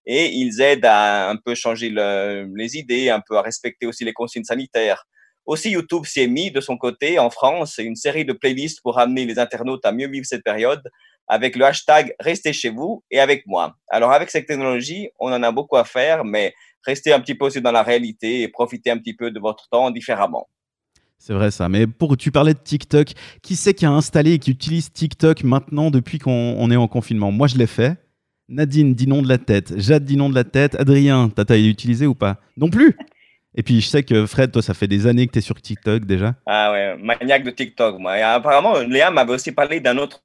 [0.06, 4.12] et ils aident à un peu changer les idées, un peu à respecter aussi les
[4.12, 5.04] consignes sanitaires.
[5.44, 9.24] Aussi, YouTube s'est mis de son côté en France une série de playlists pour amener
[9.24, 10.82] les internautes à mieux vivre cette période
[11.28, 13.74] avec le hashtag Restez chez vous et avec moi.
[13.88, 17.46] Alors avec cette technologie, on en a beaucoup à faire, mais restez un petit peu
[17.46, 20.48] aussi dans la réalité et profitez un petit peu de votre temps différemment.
[21.24, 21.68] C'est vrai ça.
[21.68, 25.44] Mais pour tu parlais de TikTok, qui c'est qui a installé et qui utilise TikTok
[25.44, 27.30] maintenant depuis qu'on est en confinement?
[27.30, 27.96] Moi, je l'ai fait.
[28.48, 29.78] Nadine dit non de la tête.
[29.78, 30.74] Jade dit non de la tête.
[30.80, 32.40] Adrien, t'as utilisé ou pas?
[32.56, 32.96] Non plus
[33.54, 35.62] Et puis je sais que Fred, toi, ça fait des années que tu es sur
[35.62, 36.34] TikTok déjà.
[36.44, 38.18] Ah ouais, maniaque de TikTok, moi.
[38.18, 40.24] Et apparemment, Léa m'avait aussi parlé d'un autre.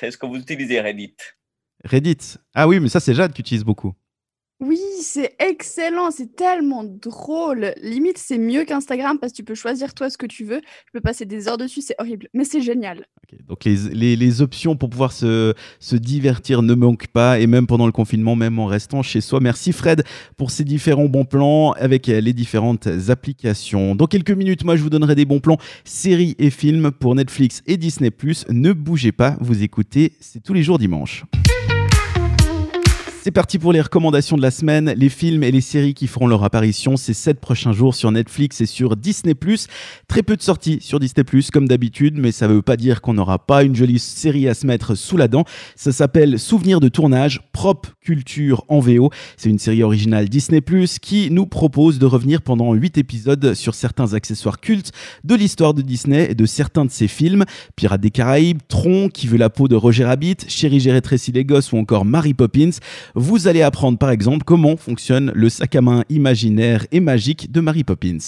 [0.00, 1.16] Est-ce que vous utilisez Reddit?
[1.84, 3.92] Reddit Ah oui, mais ça, c'est Jade qui utilise beaucoup.
[4.60, 7.74] Oui, c'est excellent, c'est tellement drôle.
[7.80, 10.60] Limite, c'est mieux qu'Instagram parce que tu peux choisir toi ce que tu veux.
[10.60, 13.06] Tu peux passer des heures dessus, c'est horrible, mais c'est génial.
[13.46, 17.86] donc les, les, options pour pouvoir se, se divertir ne manquent pas, et même pendant
[17.86, 19.38] le confinement, même en restant chez soi.
[19.38, 20.02] Merci Fred
[20.36, 23.94] pour ces différents bons plans avec les différentes applications.
[23.94, 27.62] Dans quelques minutes, moi, je vous donnerai des bons plans séries et films pour Netflix
[27.68, 28.10] et Disney⁇
[28.50, 31.24] Ne bougez pas, vous écoutez, c'est tous les jours dimanche.
[33.20, 36.28] C'est parti pour les recommandations de la semaine, les films et les séries qui feront
[36.28, 39.34] leur apparition ces 7 prochains jours sur Netflix et sur Disney+.
[40.06, 43.14] Très peu de sorties sur Disney+, comme d'habitude, mais ça ne veut pas dire qu'on
[43.14, 45.44] n'aura pas une jolie série à se mettre sous la dent.
[45.74, 49.10] Ça s'appelle Souvenirs de tournage, Prop Culture en VO.
[49.36, 50.62] C'est une série originale Disney+,
[51.02, 54.92] qui nous propose de revenir pendant 8 épisodes sur certains accessoires cultes
[55.24, 57.44] de l'histoire de Disney et de certains de ses films.
[57.74, 61.44] Pirates des Caraïbes, Tron, Qui veut la peau de Roger Rabbit, Chérie j'ai rétréci les
[61.44, 62.70] gosses ou encore Mary Poppins.
[63.14, 67.60] Vous allez apprendre par exemple comment fonctionne le sac à main imaginaire et magique de
[67.60, 68.18] Mary Poppins.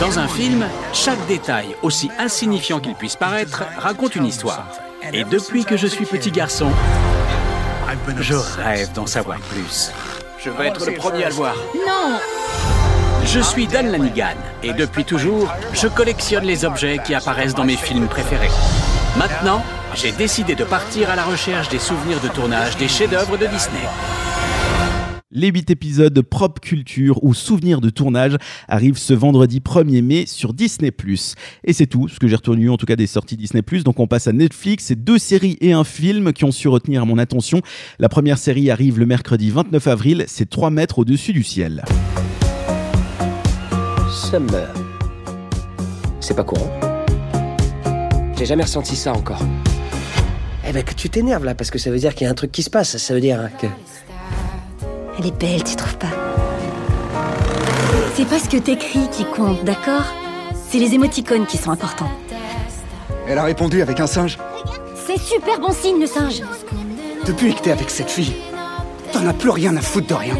[0.00, 4.66] Dans un film, chaque détail, aussi insignifiant qu'il puisse paraître, raconte une histoire.
[5.12, 6.70] Et depuis que je suis petit garçon,
[8.20, 9.90] je rêve d'en savoir plus.
[10.42, 11.54] Je veux être le premier à le voir.
[11.86, 12.18] Non
[13.24, 17.76] Je suis Dan Lanigan et depuis toujours, je collectionne les objets qui apparaissent dans mes
[17.76, 18.48] films préférés.
[19.18, 19.62] Maintenant,
[19.94, 23.80] j'ai décidé de partir à la recherche des souvenirs de tournage des chefs-d'œuvre de Disney.
[25.32, 30.26] Les 8 épisodes de Prop Culture ou Souvenirs de tournage arrivent ce vendredi 1er mai
[30.26, 30.92] sur Disney+.
[31.62, 33.62] Et c'est tout, ce que j'ai retenu en tout cas des sorties Disney+.
[33.84, 37.06] Donc on passe à Netflix, c'est deux séries et un film qui ont su retenir
[37.06, 37.62] mon attention.
[38.00, 41.84] La première série arrive le mercredi 29 avril, c'est 3 mètres au-dessus du ciel.
[44.10, 44.68] Summer.
[46.18, 46.70] C'est pas courant.
[48.36, 49.42] J'ai jamais ressenti ça encore.
[50.66, 52.34] Eh ben que tu t'énerves là, parce que ça veut dire qu'il y a un
[52.34, 52.96] truc qui se passe.
[52.96, 53.66] Ça veut dire que.
[55.18, 56.10] Elle est belle, tu trouves pas?
[58.14, 60.04] C'est pas ce que t'écris qui compte, d'accord?
[60.68, 62.10] C'est les émoticônes qui sont importants.
[63.26, 64.38] Elle a répondu avec un singe.
[65.06, 66.42] C'est super bon signe, le singe.
[67.26, 68.34] Depuis que t'es avec cette fille,
[69.12, 70.36] t'en as plus rien à foutre de rien.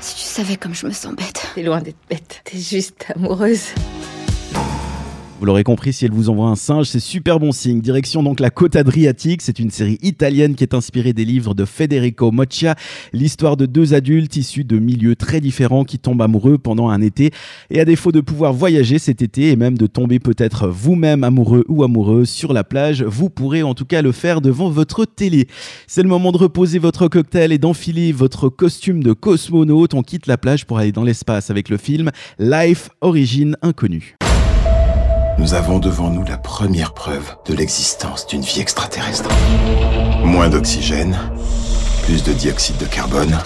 [0.00, 1.46] Si tu savais comme je me sens bête.
[1.54, 3.64] T'es loin d'être bête, t'es juste amoureuse.
[5.38, 7.82] Vous l'aurez compris, si elle vous envoie un singe, c'est super bon signe.
[7.82, 9.42] Direction donc la côte adriatique.
[9.42, 12.74] C'est une série italienne qui est inspirée des livres de Federico Moccia.
[13.12, 17.32] L'histoire de deux adultes issus de milieux très différents qui tombent amoureux pendant un été.
[17.68, 21.66] Et à défaut de pouvoir voyager cet été et même de tomber peut-être vous-même amoureux
[21.68, 25.48] ou amoureuse sur la plage, vous pourrez en tout cas le faire devant votre télé.
[25.86, 29.92] C'est le moment de reposer votre cocktail et d'enfiler votre costume de cosmonaute.
[29.92, 34.16] On quitte la plage pour aller dans l'espace avec le film Life Origine Inconnue.
[35.38, 39.28] Nous avons devant nous la première preuve de l'existence d'une vie extraterrestre.
[40.24, 41.18] Moins d'oxygène,
[42.04, 43.36] plus de dioxyde de carbone.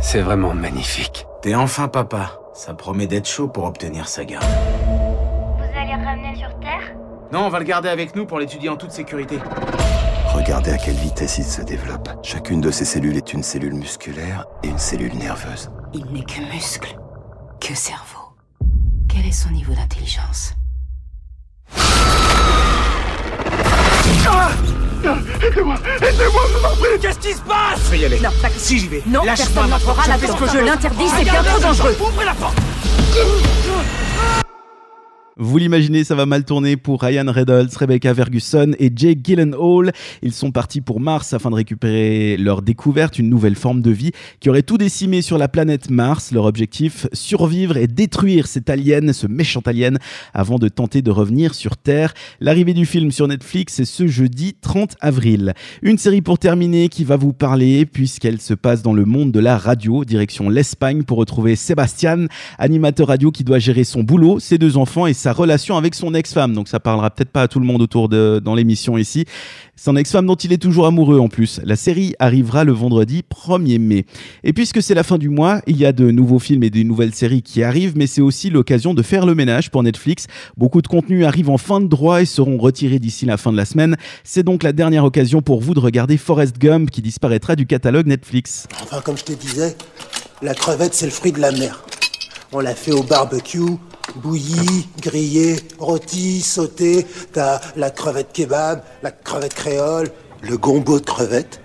[0.00, 1.26] C'est vraiment magnifique.
[1.42, 2.40] T'es enfin papa.
[2.54, 4.46] Ça promet d'être chaud pour obtenir sa garde.
[5.58, 6.96] Vous allez le ramener sur Terre?
[7.32, 9.38] Non, on va le garder avec nous pour l'étudier en toute sécurité.
[10.32, 12.08] Regardez à quelle vitesse il se développe.
[12.22, 15.70] Chacune de ces cellules est une cellule musculaire et une cellule nerveuse.
[15.92, 16.98] Il n'est que muscle,
[17.60, 18.20] que cerveau.
[19.08, 20.54] Quel est son niveau d'intelligence?
[25.44, 27.80] Aidez-moi Aidez-moi, je vous prie Qu'est-ce qui se passe?
[27.86, 28.20] Je vais y aller.
[28.20, 29.02] Non, pas Si j'y vais.
[29.06, 30.36] Non, personne n'entrera là-dedans.
[30.52, 31.96] Je l'interdis, c'est bien trop dangereux.
[32.00, 32.56] Ouvrez la porte
[35.38, 39.92] Vous l'imaginez, ça va mal tourner pour Ryan Reynolds, Rebecca Ferguson et Jake Gyllenhaal.
[40.20, 44.10] Ils sont partis pour Mars afin de récupérer leur découverte, une nouvelle forme de vie
[44.40, 46.32] qui aurait tout décimé sur la planète Mars.
[46.32, 49.98] Leur objectif, survivre et détruire cet alien, ce méchant alien,
[50.34, 52.12] avant de tenter de revenir sur Terre.
[52.40, 55.54] L'arrivée du film sur Netflix est ce jeudi 30 avril.
[55.80, 59.40] Une série pour terminer qui va vous parler puisqu'elle se passe dans le monde de
[59.40, 62.26] la radio, direction l'Espagne pour retrouver Sébastien,
[62.58, 66.14] animateur radio qui doit gérer son boulot, ses deux enfants et sa relation avec son
[66.14, 66.52] ex-femme.
[66.52, 69.24] Donc ça parlera peut-être pas à tout le monde autour de dans l'émission ici.
[69.76, 71.60] Son ex-femme dont il est toujours amoureux en plus.
[71.64, 74.04] La série arrivera le vendredi 1er mai.
[74.42, 76.82] Et puisque c'est la fin du mois, il y a de nouveaux films et des
[76.82, 80.26] nouvelles séries qui arrivent, mais c'est aussi l'occasion de faire le ménage pour Netflix.
[80.56, 83.56] Beaucoup de contenus arrivent en fin de droit et seront retirés d'ici la fin de
[83.56, 83.96] la semaine.
[84.24, 88.08] C'est donc la dernière occasion pour vous de regarder Forrest Gump qui disparaîtra du catalogue
[88.08, 88.66] Netflix.
[88.82, 89.76] Enfin, comme je te disais,
[90.42, 91.84] la crevette, c'est le fruit de la mer.
[92.52, 93.78] On l'a fait au barbecue,
[94.16, 97.06] bouilli, grillé, rôti, sauté.
[97.32, 101.60] T'as la crevette kebab, la crevette créole, le gombo de crevette,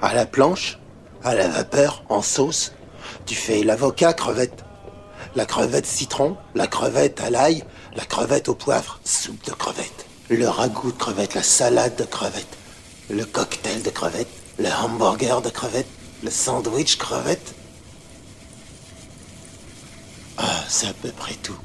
[0.00, 0.78] à la planche,
[1.24, 2.72] à la vapeur, en sauce.
[3.24, 4.64] Tu fais l'avocat crevette,
[5.34, 10.48] la crevette citron, la crevette à l'ail, la crevette au poivre, soupe de crevette, le
[10.48, 12.56] ragoût de crevette, la salade de crevette,
[13.10, 14.28] le cocktail de crevette,
[14.58, 15.88] le hamburger de crevette,
[16.22, 17.54] le sandwich crevette.
[20.38, 21.56] Ah, c'est à peu près tout.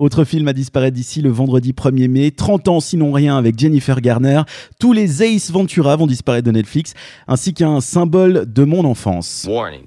[0.00, 4.00] Autre film à disparaître d'ici le vendredi 1er mai, 30 ans sinon rien avec Jennifer
[4.00, 4.42] Garner.
[4.80, 6.94] Tous les Ace Ventura vont disparaître de Netflix,
[7.28, 9.46] ainsi qu'un symbole de mon enfance.
[9.48, 9.86] Warning.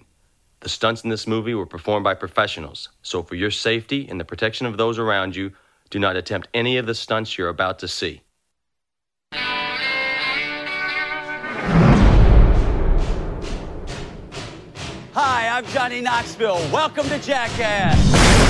[0.61, 2.89] The stunts in this movie were performed by professionals.
[3.03, 5.51] So for your safety and the protection of those around you,
[5.91, 8.21] do not attempt any of the stunts you're about to see.
[15.13, 16.61] Hi, I'm Johnny Knoxville.
[16.71, 18.46] Welcome to Jackass.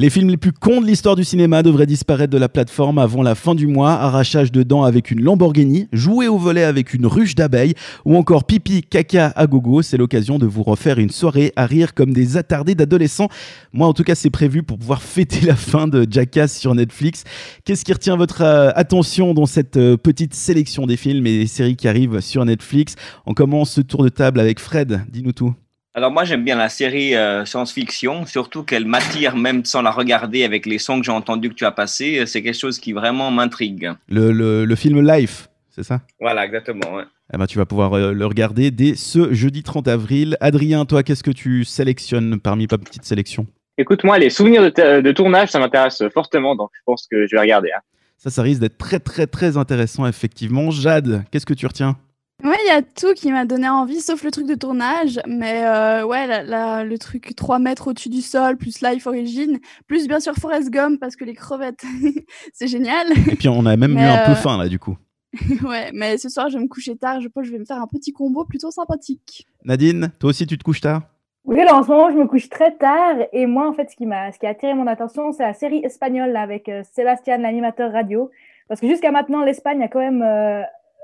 [0.00, 3.22] Les films les plus cons de l'histoire du cinéma devraient disparaître de la plateforme avant
[3.22, 3.90] la fin du mois.
[3.90, 7.74] Arrachage de dents avec une Lamborghini, jouer au volet avec une ruche d'abeilles
[8.06, 9.82] ou encore pipi caca à gogo.
[9.82, 13.28] C'est l'occasion de vous refaire une soirée à rire comme des attardés d'adolescents.
[13.74, 17.24] Moi, en tout cas, c'est prévu pour pouvoir fêter la fin de Jackass sur Netflix.
[17.66, 21.46] Qu'est-ce qui retient votre euh, attention dans cette euh, petite sélection des films et des
[21.46, 22.94] séries qui arrivent sur Netflix?
[23.26, 25.02] On commence ce tour de table avec Fred.
[25.12, 25.52] Dis-nous tout.
[25.94, 30.44] Alors moi j'aime bien la série euh, science-fiction, surtout qu'elle m'attire même sans la regarder
[30.44, 32.24] avec les sons que j'ai entendus que tu as passés.
[32.26, 33.90] C'est quelque chose qui vraiment m'intrigue.
[34.08, 36.00] Le, le- le film Life, c'est ça?
[36.20, 36.94] Voilà, exactement.
[36.94, 37.02] ouais.
[37.34, 40.36] eh ben, tu vas pouvoir euh, le regarder dès ce jeudi 30 avril.
[40.40, 45.12] Adrien, toi, qu'est-ce que tu sélectionnes parmi ta petite sélection Écoute, moi, les souvenirs de
[45.12, 47.70] tournage, ça m'intéresse fortement, donc je pense que je vais regarder.
[47.74, 47.80] hein.
[48.18, 50.70] Ça, ça risque d'être très, très, très intéressant, effectivement.
[50.70, 51.96] Jade, qu'est-ce que tu retiens?
[52.42, 55.20] Ouais, il y a tout qui m'a donné envie, sauf le truc de tournage.
[55.26, 59.58] Mais euh, ouais, la- la- le truc 3 mètres au-dessus du sol, plus Life Origin,
[59.86, 61.82] plus bien sûr Forrest Gump, parce que les crevettes,
[62.54, 63.06] c'est génial.
[63.30, 64.96] Et puis, on a même Mais, eu un peu euh, faim, là, du coup.
[65.64, 67.20] ouais, mais ce soir, je vais me coucher tard.
[67.20, 69.46] Je pense que je vais me faire un petit combo plutôt sympathique.
[69.64, 71.02] Nadine, toi aussi, tu te couches tard?
[71.44, 73.16] Oui, là, en ce moment, je me couche très tard.
[73.32, 75.54] Et moi, en fait, ce qui m'a, ce qui a attiré mon attention, c'est la
[75.54, 78.30] série espagnole là, avec euh, Sébastien, l'animateur radio.
[78.68, 80.22] Parce que jusqu'à maintenant, l'Espagne a quand même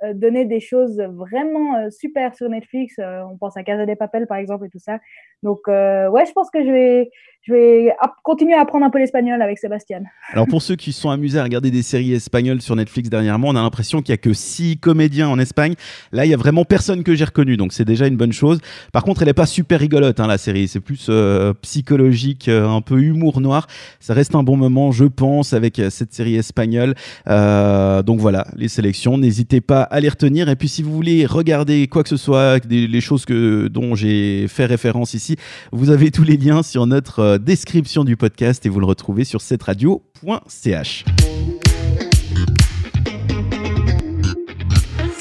[0.04, 2.98] euh, donné des choses vraiment euh, super sur Netflix.
[2.98, 4.98] Euh, on pense à Casa de Papel, par exemple, et tout ça.
[5.42, 7.10] Donc, ouais, je pense que je vais,
[7.46, 7.92] je vais
[8.24, 10.00] continuer à apprendre un peu l'espagnol avec Sébastien.
[10.32, 13.48] Alors pour ceux qui se sont amusés à regarder des séries espagnoles sur Netflix dernièrement,
[13.48, 15.74] on a l'impression qu'il y a que six comédiens en Espagne.
[16.10, 18.58] Là, il y a vraiment personne que j'ai reconnu, donc c'est déjà une bonne chose.
[18.92, 22.68] Par contre, elle est pas super rigolote hein, la série, c'est plus euh, psychologique, euh,
[22.68, 23.68] un peu humour noir.
[24.00, 26.94] Ça reste un bon moment, je pense, avec euh, cette série espagnole.
[27.26, 30.48] Donc voilà, les sélections, n'hésitez pas à les retenir.
[30.48, 33.94] Et puis si vous voulez regarder quoi que ce soit, des, les choses que dont
[33.94, 35.36] j'ai fait référence ici,
[35.70, 39.40] vous avez tous les liens sur notre description du podcast et vous le retrouvez sur
[39.40, 41.04] cette radio.ch.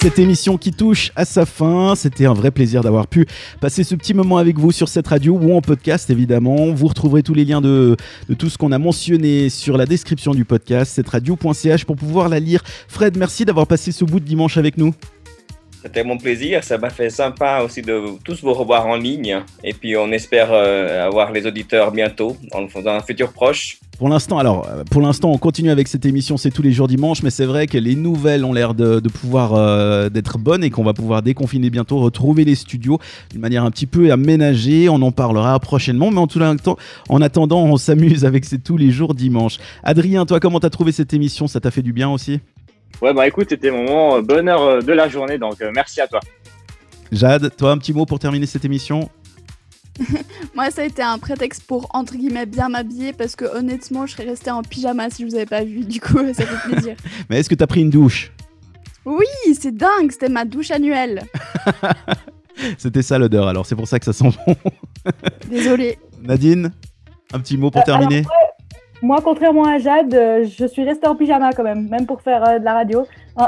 [0.05, 3.25] Cette émission qui touche à sa fin, c'était un vrai plaisir d'avoir pu
[3.59, 6.71] passer ce petit moment avec vous sur cette radio ou en podcast évidemment.
[6.73, 7.97] Vous retrouverez tous les liens de,
[8.29, 12.29] de tout ce qu'on a mentionné sur la description du podcast, cette radio.ch pour pouvoir
[12.29, 12.61] la lire.
[12.87, 14.93] Fred, merci d'avoir passé ce bout de dimanche avec nous.
[15.85, 19.41] C'était mon plaisir, ça m'a fait sympa aussi de tous vous revoir en ligne.
[19.63, 23.77] Et puis on espère euh, avoir les auditeurs bientôt, dans, un futur proche.
[23.99, 26.87] Pour l'instant, alors, euh, pour l'instant, on continue avec cette émission, c'est tous les jours
[26.87, 30.63] dimanche, mais c'est vrai que les nouvelles ont l'air de, de pouvoir euh, d'être bonnes
[30.63, 32.97] et qu'on va pouvoir déconfiner bientôt, retrouver les studios
[33.29, 34.89] d'une manière un petit peu aménagée.
[34.89, 36.77] On en parlera prochainement, mais en tout temps,
[37.09, 39.59] en attendant, on s'amuse avec c'est tous les jours dimanche.
[39.83, 41.47] Adrien, toi, comment t'as trouvé cette émission?
[41.47, 42.39] Ça t'a fait du bien aussi?
[43.01, 45.99] Ouais, bah écoute, c'était mon moment euh, bonheur euh, de la journée, donc euh, merci
[46.01, 46.19] à toi.
[47.11, 49.09] Jade, toi, un petit mot pour terminer cette émission
[50.55, 54.13] Moi, ça a été un prétexte pour, entre guillemets, bien m'habiller parce que honnêtement, je
[54.13, 55.85] serais restée en pyjama si je vous avais pas vu.
[55.85, 56.95] Du coup, ça fait plaisir.
[57.29, 58.31] Mais est-ce que t'as pris une douche?
[59.05, 59.25] Oui,
[59.59, 61.23] c'est dingue, c'était ma douche annuelle.
[62.77, 64.55] C'était ça l'odeur, alors c'est pour ça que ça sent bon.
[65.49, 65.99] Désolée.
[66.23, 66.71] Nadine,
[67.33, 68.19] un petit mot pour Euh, terminer?
[68.19, 68.44] alors, ouais,
[69.05, 72.43] moi, contrairement à Jade, euh, je suis restée en pyjama quand même, même pour faire
[72.47, 73.05] euh, de la radio.
[73.37, 73.47] Hein.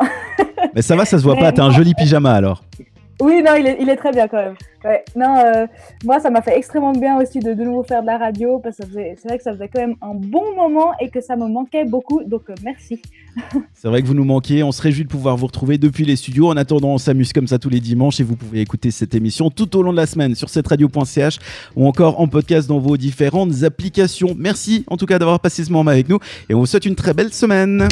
[0.76, 2.64] Mais ça va, ça se voit Mais pas, t'as un joli pyjama alors.
[3.20, 4.56] Oui, non, il est, très bien quand même.
[4.86, 5.04] Ouais.
[5.16, 5.66] Non, euh,
[6.06, 8.78] moi, ça m'a fait extrêmement bien aussi de de nouveau faire de la radio parce
[8.78, 11.48] que c'est vrai que ça faisait quand même un bon moment et que ça me
[11.48, 12.24] manquait beaucoup.
[12.24, 13.02] Donc, euh, merci.
[13.74, 16.16] C'est vrai que vous nous manquez, on se réjouit de pouvoir vous retrouver depuis les
[16.16, 16.50] studios.
[16.50, 19.52] En attendant, on s'amuse comme ça tous les dimanches et vous pouvez écouter cette émission
[19.52, 21.38] tout au long de la semaine sur cette radio.ch
[21.76, 24.36] ou encore en podcast dans vos différentes applications.
[24.38, 26.18] Merci en tout cas d'avoir passé ce moment avec nous
[26.50, 27.88] et on vous souhaite une très belle semaine.